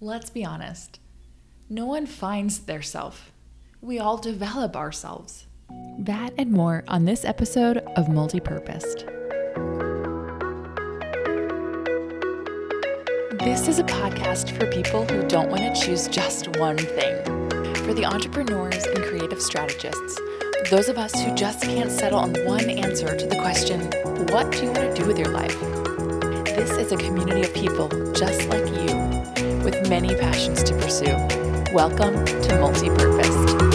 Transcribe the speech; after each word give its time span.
Let's 0.00 0.28
be 0.28 0.44
honest. 0.44 1.00
No 1.70 1.86
one 1.86 2.04
finds 2.04 2.58
their 2.58 2.82
self. 2.82 3.32
We 3.80 3.98
all 3.98 4.18
develop 4.18 4.76
ourselves. 4.76 5.46
That 5.98 6.34
and 6.36 6.52
more 6.52 6.84
on 6.86 7.06
this 7.06 7.24
episode 7.24 7.78
of 7.78 8.08
Multipurposed. 8.08 9.06
This 13.38 13.68
is 13.68 13.78
a 13.78 13.84
podcast 13.84 14.50
for 14.58 14.70
people 14.70 15.06
who 15.06 15.26
don't 15.28 15.48
want 15.48 15.62
to 15.62 15.80
choose 15.80 16.08
just 16.08 16.58
one 16.58 16.76
thing. 16.76 17.24
For 17.76 17.94
the 17.94 18.04
entrepreneurs 18.04 18.84
and 18.84 19.02
creative 19.02 19.40
strategists, 19.40 20.20
those 20.70 20.90
of 20.90 20.98
us 20.98 21.14
who 21.22 21.34
just 21.34 21.62
can't 21.62 21.90
settle 21.90 22.18
on 22.18 22.34
one 22.44 22.68
answer 22.68 23.16
to 23.16 23.26
the 23.26 23.36
question, 23.36 23.80
what 24.30 24.52
do 24.52 24.58
you 24.58 24.72
want 24.72 24.94
to 24.94 25.02
do 25.02 25.06
with 25.06 25.18
your 25.18 25.30
life? 25.30 25.58
This 26.54 26.72
is 26.72 26.92
a 26.92 26.98
community 26.98 27.40
of 27.40 27.54
people 27.54 27.88
just 28.12 28.46
like 28.50 28.66
you 28.66 29.15
with 29.66 29.88
many 29.88 30.14
passions 30.14 30.62
to 30.62 30.72
pursue. 30.74 31.16
Welcome 31.74 32.24
to 32.24 32.52
Multipurposed. 32.52 33.74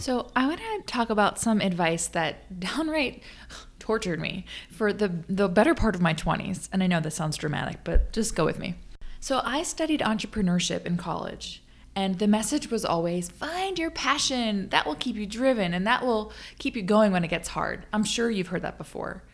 So, 0.00 0.30
I 0.36 0.46
want 0.46 0.60
to 0.60 0.82
talk 0.86 1.10
about 1.10 1.40
some 1.40 1.60
advice 1.60 2.06
that 2.06 2.60
downright 2.60 3.24
tortured 3.80 4.20
me 4.20 4.44
for 4.70 4.92
the, 4.92 5.08
the 5.28 5.48
better 5.48 5.74
part 5.74 5.96
of 5.96 6.00
my 6.00 6.14
20s. 6.14 6.68
And 6.72 6.80
I 6.80 6.86
know 6.86 7.00
this 7.00 7.16
sounds 7.16 7.36
dramatic, 7.36 7.78
but 7.82 8.12
just 8.12 8.36
go 8.36 8.44
with 8.44 8.60
me. 8.60 8.76
So, 9.18 9.40
I 9.42 9.64
studied 9.64 9.98
entrepreneurship 9.98 10.86
in 10.86 10.96
college. 10.96 11.60
And 11.96 12.20
the 12.20 12.28
message 12.28 12.70
was 12.70 12.84
always 12.84 13.28
find 13.30 13.80
your 13.80 13.90
passion. 13.90 14.68
That 14.68 14.86
will 14.86 14.94
keep 14.94 15.16
you 15.16 15.26
driven 15.26 15.74
and 15.74 15.88
that 15.88 16.06
will 16.06 16.32
keep 16.60 16.76
you 16.76 16.82
going 16.82 17.10
when 17.10 17.24
it 17.24 17.28
gets 17.28 17.48
hard. 17.48 17.84
I'm 17.92 18.04
sure 18.04 18.30
you've 18.30 18.46
heard 18.46 18.62
that 18.62 18.78
before. 18.78 19.24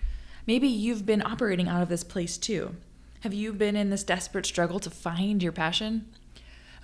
Maybe 0.47 0.69
you've 0.69 1.05
been 1.05 1.21
operating 1.21 1.69
out 1.69 1.83
of 1.83 1.91
this 1.91 2.03
place 2.03 2.39
too. 2.39 2.75
Have 3.23 3.35
you 3.35 3.53
been 3.53 3.75
in 3.75 3.91
this 3.91 4.05
desperate 4.05 4.47
struggle 4.47 4.79
to 4.79 4.91
find 4.91 5.43
your 5.43 5.53
passion? 5.53 6.07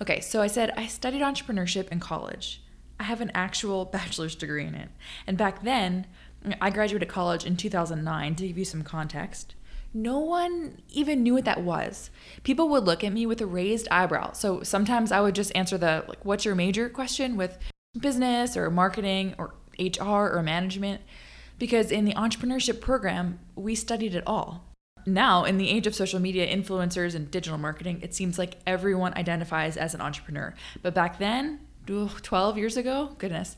Okay, 0.01 0.19
so 0.19 0.41
I 0.41 0.47
said 0.47 0.71
I 0.75 0.87
studied 0.87 1.21
entrepreneurship 1.21 1.87
in 1.89 2.01
college. 2.01 2.61
I 2.99 3.03
have 3.03 3.21
an 3.21 3.31
actual 3.33 3.85
bachelor's 3.97 4.35
degree 4.35 4.65
in 4.65 4.75
it. 4.75 4.89
And 5.25 5.37
back 5.37 5.63
then, 5.63 6.07
I 6.59 6.69
graduated 6.69 7.07
college 7.07 7.45
in 7.45 7.55
2009 7.55 8.35
to 8.35 8.47
give 8.47 8.57
you 8.57 8.65
some 8.65 8.83
context. 8.83 9.55
No 9.93 10.19
one 10.19 10.81
even 10.89 11.23
knew 11.23 11.35
what 11.35 11.45
that 11.45 11.63
was. 11.63 12.09
People 12.43 12.67
would 12.67 12.83
look 12.83 13.01
at 13.01 13.13
me 13.13 13.25
with 13.25 13.39
a 13.39 13.45
raised 13.45 13.87
eyebrow. 13.89 14.33
So 14.33 14.61
sometimes 14.61 15.13
I 15.13 15.21
would 15.21 15.35
just 15.35 15.55
answer 15.55 15.77
the 15.77 16.03
like 16.07 16.25
what's 16.25 16.43
your 16.43 16.55
major 16.55 16.89
question 16.89 17.37
with 17.37 17.57
business 17.97 18.57
or 18.57 18.69
marketing 18.69 19.35
or 19.37 19.53
HR 19.79 20.35
or 20.35 20.43
management 20.43 21.01
because 21.57 21.91
in 21.91 22.03
the 22.03 22.13
entrepreneurship 22.13 22.81
program, 22.81 23.39
we 23.55 23.73
studied 23.73 24.15
it 24.15 24.23
all 24.27 24.74
now 25.05 25.43
in 25.43 25.57
the 25.57 25.69
age 25.69 25.87
of 25.87 25.95
social 25.95 26.19
media 26.19 26.47
influencers 26.47 27.15
and 27.15 27.29
digital 27.29 27.57
marketing 27.57 27.99
it 28.01 28.13
seems 28.13 28.37
like 28.37 28.57
everyone 28.65 29.13
identifies 29.15 29.77
as 29.77 29.93
an 29.93 30.01
entrepreneur. 30.01 30.53
But 30.81 30.93
back 30.93 31.19
then 31.19 31.59
12 31.85 32.57
years 32.57 32.77
ago 32.77 33.15
goodness 33.17 33.55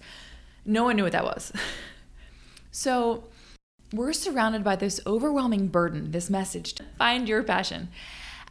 no 0.66 0.84
one 0.84 0.96
knew 0.98 1.04
what 1.04 1.14
that 1.14 1.24
was. 1.24 1.52
So 2.70 3.24
we're 3.92 4.14
surrounded 4.14 4.64
by 4.64 4.76
this 4.76 5.00
overwhelming 5.08 5.70
burden 5.70 6.12
this 6.12 6.30
message 6.30 6.74
to 6.74 6.84
find 7.00 7.28
your 7.28 7.42
passion. 7.42 7.90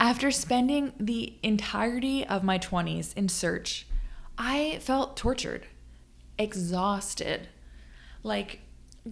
After 0.01 0.33
spending 0.33 0.95
the 0.99 1.35
entirety 1.45 2.27
of 2.27 2.43
my 2.43 2.59
20s 2.59 3.17
in 3.17 3.29
search 3.29 3.87
i 4.39 4.79
felt 4.81 5.17
tortured 5.17 5.67
exhausted. 6.39 7.49
Like 8.23 8.61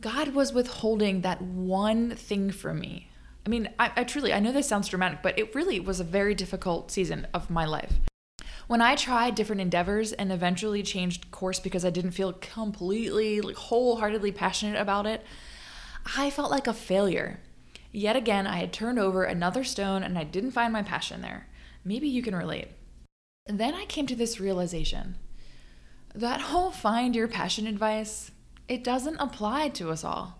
god 0.00 0.34
was 0.34 0.52
withholding 0.52 1.20
that 1.20 1.40
one 1.40 2.16
thing 2.16 2.50
from 2.50 2.80
me 2.80 3.08
I 3.46 3.48
mean, 3.48 3.68
I, 3.78 3.92
I 3.96 4.04
truly, 4.04 4.32
I 4.32 4.40
know 4.40 4.52
this 4.52 4.68
sounds 4.68 4.88
dramatic, 4.88 5.20
but 5.22 5.38
it 5.38 5.54
really 5.54 5.78
was 5.78 6.00
a 6.00 6.04
very 6.04 6.34
difficult 6.34 6.90
season 6.90 7.26
of 7.34 7.50
my 7.50 7.66
life. 7.66 8.00
When 8.66 8.80
I 8.80 8.96
tried 8.96 9.34
different 9.34 9.60
endeavors 9.60 10.12
and 10.12 10.32
eventually 10.32 10.82
changed 10.82 11.30
course 11.30 11.60
because 11.60 11.84
I 11.84 11.90
didn't 11.90 12.12
feel 12.12 12.32
completely, 12.32 13.42
like, 13.42 13.56
wholeheartedly 13.56 14.32
passionate 14.32 14.80
about 14.80 15.06
it, 15.06 15.22
I 16.16 16.30
felt 16.30 16.50
like 16.50 16.66
a 16.66 16.72
failure. 16.72 17.40
Yet 17.92 18.16
again, 18.16 18.46
I 18.46 18.56
had 18.56 18.72
turned 18.72 18.98
over 18.98 19.24
another 19.24 19.64
stone 19.64 20.02
and 20.02 20.18
I 20.18 20.24
didn't 20.24 20.52
find 20.52 20.72
my 20.72 20.82
passion 20.82 21.20
there. 21.20 21.46
Maybe 21.84 22.08
you 22.08 22.22
can 22.22 22.34
relate. 22.34 22.68
Then 23.46 23.74
I 23.74 23.84
came 23.84 24.06
to 24.06 24.16
this 24.16 24.40
realization 24.40 25.16
that 26.14 26.42
whole 26.42 26.70
find 26.70 27.14
your 27.14 27.28
passion 27.28 27.66
advice, 27.66 28.30
it 28.68 28.84
doesn't 28.84 29.16
apply 29.16 29.68
to 29.70 29.90
us 29.90 30.04
all. 30.04 30.38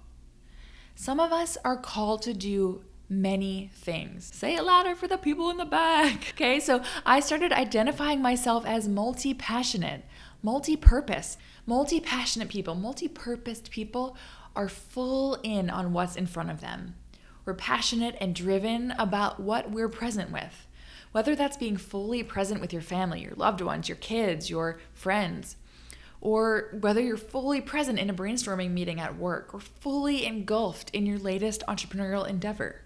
Some 0.95 1.19
of 1.19 1.33
us 1.33 1.59
are 1.65 1.77
called 1.77 2.23
to 2.23 2.33
do 2.33 2.85
many 3.09 3.71
things. 3.75 4.31
Say 4.35 4.55
it 4.57 4.65
louder 4.65 4.95
for 4.95 5.07
the 5.09 5.17
people 5.17 5.51
in 5.51 5.57
the 5.57 5.65
back. 5.65 6.25
Okay, 6.35 6.59
so 6.59 6.83
I 7.07 7.21
started 7.21 7.53
identifying 7.53 8.21
myself 8.21 8.67
as 8.67 8.89
multi 8.89 9.35
passionate, 9.35 10.05
multi 10.43 10.77
purpose. 10.77 11.37
Multi 11.67 12.01
passionate 12.01 12.49
people, 12.49 12.75
multi 12.75 13.09
purposed 13.09 13.71
people 13.71 14.17
are 14.57 14.69
full 14.69 15.39
in 15.43 15.71
on 15.71 15.93
what's 15.93 16.17
in 16.17 16.27
front 16.27 16.51
of 16.51 16.61
them. 16.61 16.95
We're 17.45 17.55
passionate 17.55 18.17
and 18.21 18.35
driven 18.35 18.93
about 18.93 19.41
what 19.41 19.71
we're 19.71 19.89
present 19.89 20.31
with. 20.31 20.67
Whether 21.13 21.37
that's 21.37 21.57
being 21.57 21.77
fully 21.77 22.23
present 22.23 22.61
with 22.61 22.73
your 22.73 22.83
family, 22.83 23.21
your 23.21 23.35
loved 23.37 23.61
ones, 23.61 23.89
your 23.89 23.97
kids, 23.97 24.51
your 24.51 24.81
friends, 24.93 25.57
or 26.21 26.77
whether 26.81 27.01
you're 27.01 27.17
fully 27.17 27.61
present 27.61 27.99
in 27.99 28.11
a 28.11 28.15
brainstorming 28.15 28.71
meeting 28.71 28.99
at 28.99 29.17
work 29.17 29.55
or 29.55 29.61
fully 29.61 30.27
engulfed 30.27 30.91
in 30.91 31.07
your 31.07 31.19
latest 31.19 31.63
entrepreneurial 31.69 32.27
endeavor. 32.27 32.81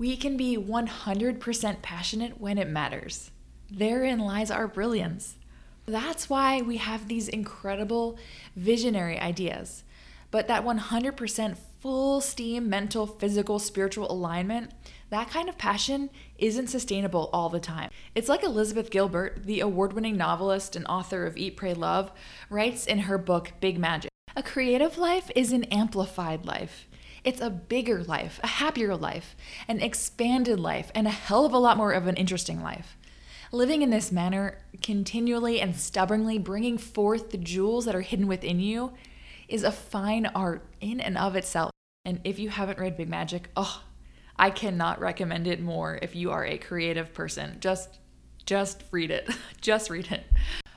We 0.00 0.16
can 0.16 0.38
be 0.38 0.56
100% 0.56 1.82
passionate 1.82 2.40
when 2.40 2.56
it 2.56 2.70
matters. 2.70 3.32
Therein 3.70 4.18
lies 4.18 4.50
our 4.50 4.66
brilliance. 4.66 5.36
That's 5.84 6.30
why 6.30 6.62
we 6.62 6.78
have 6.78 7.06
these 7.06 7.28
incredible 7.28 8.16
visionary 8.56 9.20
ideas. 9.20 9.84
But 10.30 10.48
that 10.48 10.64
100% 10.64 11.58
full 11.80 12.22
steam 12.22 12.70
mental, 12.70 13.06
physical, 13.06 13.58
spiritual 13.58 14.10
alignment, 14.10 14.70
that 15.10 15.28
kind 15.28 15.50
of 15.50 15.58
passion 15.58 16.08
isn't 16.38 16.68
sustainable 16.68 17.28
all 17.30 17.50
the 17.50 17.60
time. 17.60 17.90
It's 18.14 18.30
like 18.30 18.42
Elizabeth 18.42 18.88
Gilbert, 18.88 19.44
the 19.44 19.60
award 19.60 19.92
winning 19.92 20.16
novelist 20.16 20.76
and 20.76 20.86
author 20.86 21.26
of 21.26 21.36
Eat, 21.36 21.58
Pray, 21.58 21.74
Love, 21.74 22.10
writes 22.48 22.86
in 22.86 23.00
her 23.00 23.18
book 23.18 23.52
Big 23.60 23.78
Magic. 23.78 24.10
A 24.34 24.42
creative 24.42 24.96
life 24.96 25.30
is 25.36 25.52
an 25.52 25.64
amplified 25.64 26.46
life. 26.46 26.86
It's 27.24 27.40
a 27.40 27.50
bigger 27.50 28.02
life, 28.02 28.40
a 28.42 28.46
happier 28.46 28.96
life, 28.96 29.36
an 29.68 29.80
expanded 29.80 30.58
life, 30.58 30.90
and 30.94 31.06
a 31.06 31.10
hell 31.10 31.44
of 31.44 31.52
a 31.52 31.58
lot 31.58 31.76
more 31.76 31.92
of 31.92 32.06
an 32.06 32.16
interesting 32.16 32.62
life. 32.62 32.96
Living 33.52 33.82
in 33.82 33.90
this 33.90 34.12
manner, 34.12 34.58
continually 34.80 35.60
and 35.60 35.76
stubbornly 35.76 36.38
bringing 36.38 36.78
forth 36.78 37.30
the 37.30 37.38
jewels 37.38 37.84
that 37.84 37.94
are 37.96 38.00
hidden 38.00 38.26
within 38.26 38.60
you, 38.60 38.92
is 39.48 39.64
a 39.64 39.72
fine 39.72 40.26
art 40.26 40.64
in 40.80 41.00
and 41.00 41.18
of 41.18 41.36
itself. 41.36 41.72
And 42.04 42.20
if 42.24 42.38
you 42.38 42.48
haven't 42.48 42.78
read 42.78 42.96
Big 42.96 43.08
Magic, 43.08 43.50
oh, 43.56 43.82
I 44.36 44.50
cannot 44.50 45.00
recommend 45.00 45.46
it 45.46 45.60
more 45.60 45.98
if 46.00 46.16
you 46.16 46.30
are 46.30 46.46
a 46.46 46.56
creative 46.56 47.12
person. 47.12 47.58
Just 47.60 47.98
just 48.46 48.84
read 48.90 49.10
it. 49.10 49.28
just 49.60 49.90
read 49.90 50.10
it. 50.10 50.24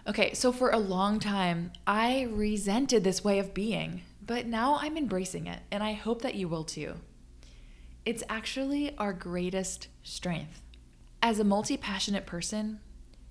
Okay, 0.05 0.33
so 0.33 0.51
for 0.51 0.69
a 0.69 0.77
long 0.77 1.19
time, 1.19 1.71
I 1.87 2.27
resented 2.29 3.05
this 3.05 3.23
way 3.23 3.39
of 3.39 3.53
being. 3.53 4.01
But 4.25 4.45
now 4.45 4.77
I'm 4.79 4.97
embracing 4.97 5.47
it, 5.47 5.59
and 5.69 5.83
I 5.83 5.93
hope 5.93 6.21
that 6.21 6.35
you 6.35 6.47
will 6.47 6.63
too. 6.63 6.95
It's 8.05 8.23
actually 8.29 8.95
our 8.97 9.11
greatest 9.11 9.89
strength. 10.01 10.61
As 11.21 11.39
a 11.39 11.43
multi 11.43 11.75
passionate 11.75 12.25
person, 12.25 12.79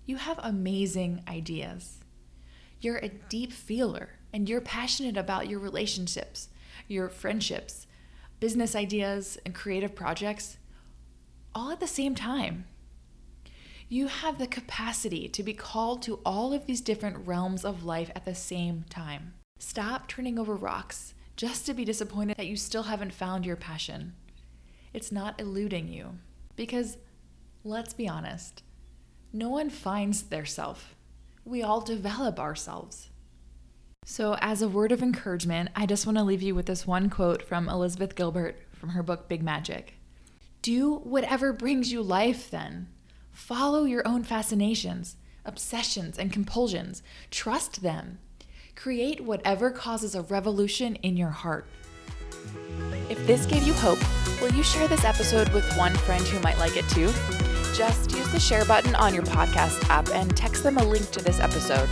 you 0.05 0.17
have 0.17 0.39
amazing 0.43 1.23
ideas. 1.27 2.01
You're 2.81 2.99
a 2.99 3.09
deep 3.09 3.53
feeler, 3.53 4.11
and 4.35 4.49
you're 4.49 4.61
passionate 4.61 5.17
about 5.17 5.49
your 5.49 5.61
relationships, 5.61 6.49
your 6.89 7.09
friendships, 7.09 7.87
business 8.39 8.77
ideas, 8.77 9.39
and 9.47 9.55
creative 9.55 9.95
projects 9.95 10.59
all 11.55 11.71
at 11.71 11.81
the 11.81 11.87
same 11.87 12.15
time. 12.15 12.67
You 13.89 14.09
have 14.09 14.39
the 14.39 14.47
capacity 14.47 15.29
to 15.29 15.43
be 15.43 15.55
called 15.55 16.03
to 16.03 16.21
all 16.25 16.53
of 16.53 16.67
these 16.67 16.81
different 16.81 17.27
realms 17.27 17.65
of 17.65 17.85
life 17.85 18.11
at 18.15 18.25
the 18.25 18.35
same 18.35 18.85
time. 18.91 19.35
Stop 19.65 20.09
turning 20.09 20.41
over 20.41 20.57
rocks 20.57 21.15
just 21.37 21.65
to 21.67 21.73
be 21.73 21.85
disappointed 21.85 22.37
that 22.37 22.49
you 22.49 22.57
still 22.57 22.83
haven't 22.83 23.15
found 23.15 23.47
your 23.47 23.55
passion. 23.55 24.13
It's 24.93 25.13
not 25.13 25.41
eluding 25.41 25.87
you. 25.87 26.19
Because, 26.57 26.99
let's 27.63 27.95
be 27.95 28.09
honest, 28.09 28.65
no 29.33 29.49
one 29.49 29.71
finds 29.71 30.25
their 30.25 30.45
self. 30.45 30.97
We 31.45 31.63
all 31.63 31.81
develop 31.81 32.41
ourselves. 32.41 33.11
So, 34.05 34.37
as 34.41 34.63
a 34.63 34.69
word 34.69 34.91
of 34.91 35.01
encouragement, 35.01 35.71
I 35.77 35.87
just 35.87 36.07
want 36.07 36.19
to 36.19 36.25
leave 36.25 36.43
you 36.43 36.57
with 36.57 36.67
this 36.67 36.85
one 36.85 37.09
quote 37.09 37.41
from 37.41 37.69
Elizabeth 37.69 38.17
Gilbert 38.17 38.61
from 38.73 38.91
her 38.91 39.03
book 39.05 39.29
Big 39.29 39.45
Magic. 39.45 39.95
Do 40.61 40.97
whatever 40.97 41.53
brings 41.53 41.93
you 41.93 42.03
life, 42.03 42.51
then. 42.51 42.89
Follow 43.31 43.85
your 43.85 44.07
own 44.07 44.25
fascinations, 44.25 45.17
obsessions, 45.45 46.19
and 46.19 46.33
compulsions. 46.33 47.01
Trust 47.31 47.83
them. 47.83 48.19
Create 48.75 49.21
whatever 49.21 49.71
causes 49.71 50.15
a 50.15 50.23
revolution 50.23 50.97
in 50.97 51.17
your 51.17 51.31
heart. 51.31 51.67
If 53.09 53.27
this 53.27 53.47
gave 53.47 53.63
you 53.63 53.75
hope, 53.75 54.01
will 54.41 54.53
you 54.53 54.63
share 54.63 54.89
this 54.89 55.05
episode 55.05 55.49
with 55.51 55.77
one 55.77 55.95
friend 55.95 56.23
who 56.27 56.41
might 56.41 56.59
like 56.59 56.77
it 56.77 56.89
too? 56.89 57.13
just 57.75 58.13
use 58.13 58.31
the 58.31 58.41
share 58.41 58.65
button 58.65 58.95
on 58.95 59.15
your 59.15 59.23
podcast 59.25 59.89
app 59.89 60.09
and 60.11 60.37
text 60.37 60.63
them 60.63 60.77
a 60.79 60.85
link 60.85 61.11
to 61.11 61.23
this 61.23 61.41
episode. 61.41 61.89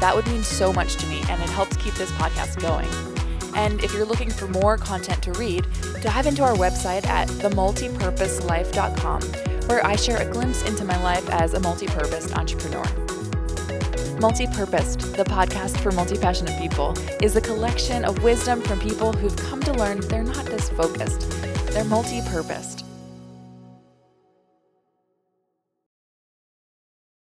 That 0.00 0.14
would 0.14 0.26
mean 0.26 0.42
so 0.42 0.72
much 0.72 0.96
to 0.96 1.06
me 1.06 1.22
and 1.28 1.42
it 1.42 1.48
helps 1.50 1.76
keep 1.76 1.94
this 1.94 2.10
podcast 2.12 2.60
going. 2.60 2.88
And 3.54 3.82
if 3.82 3.92
you're 3.94 4.04
looking 4.04 4.30
for 4.30 4.46
more 4.48 4.76
content 4.76 5.22
to 5.24 5.32
read, 5.32 5.66
dive 6.02 6.26
into 6.26 6.42
our 6.42 6.54
website 6.54 7.06
at 7.06 7.28
themultipurposelife.com, 7.28 9.22
where 9.68 9.84
I 9.84 9.96
share 9.96 10.18
a 10.18 10.30
glimpse 10.30 10.62
into 10.62 10.84
my 10.84 11.02
life 11.02 11.28
as 11.30 11.54
a 11.54 11.60
multi 11.60 11.86
purposed 11.86 12.36
entrepreneur. 12.36 13.05
Multi-Purposed, 14.18 15.14
the 15.14 15.24
podcast 15.24 15.78
for 15.80 15.92
multi-passionate 15.92 16.58
people, 16.58 16.94
is 17.22 17.36
a 17.36 17.40
collection 17.40 18.02
of 18.02 18.22
wisdom 18.22 18.62
from 18.62 18.80
people 18.80 19.12
who've 19.12 19.36
come 19.36 19.60
to 19.60 19.74
learn 19.74 20.00
they're 20.08 20.22
not 20.22 20.46
just 20.46 20.72
focused, 20.72 21.30
they're 21.72 21.84
multi-purposed. 21.84 22.85